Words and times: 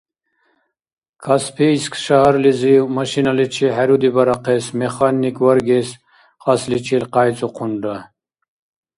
Каспийск 1.23 1.93
шагьарлизив, 2.03 2.83
машиналичи 2.97 3.67
хӏерудибарахъес 3.75 4.65
механик 4.81 5.37
варгес 5.45 5.89
кьасличил 6.43 7.03
къяйцӏухъунра. 7.13 7.97